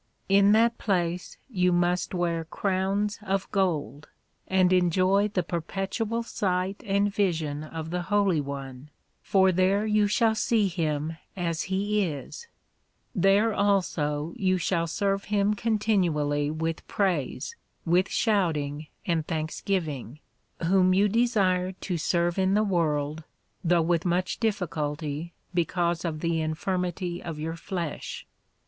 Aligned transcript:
In 0.27 0.51
that 0.53 0.79
place 0.79 1.37
you 1.47 1.71
must 1.71 2.15
wear 2.15 2.43
Crowns 2.45 3.19
of 3.21 3.47
Gold, 3.51 4.07
and 4.47 4.73
enjoy 4.73 5.27
the 5.27 5.43
perpetual 5.43 6.23
sight 6.23 6.81
and 6.83 7.13
vision 7.13 7.63
of 7.63 7.91
the 7.91 8.01
Holy 8.01 8.41
One, 8.41 8.89
for 9.21 9.51
there 9.51 9.85
you 9.85 10.07
shall 10.07 10.33
see 10.33 10.67
him 10.67 11.17
as 11.37 11.61
he 11.69 12.01
is. 12.03 12.47
There 13.13 13.53
also 13.53 14.33
you 14.37 14.57
shall 14.57 14.87
serve 14.87 15.25
him 15.25 15.53
continually 15.53 16.49
with 16.49 16.87
praise, 16.87 17.55
with 17.85 18.09
shouting, 18.09 18.87
and 19.05 19.27
thanksgiving, 19.27 20.19
whom 20.63 20.95
you 20.95 21.09
desired 21.09 21.79
to 21.81 21.99
serve 21.99 22.39
in 22.39 22.55
the 22.55 22.63
World, 22.63 23.23
though 23.63 23.83
with 23.83 24.03
much 24.03 24.39
difficulty, 24.39 25.35
because 25.53 26.03
of 26.03 26.21
the 26.21 26.41
infirmity 26.41 27.21
of 27.21 27.37
your 27.37 27.55
flesh. 27.55 28.25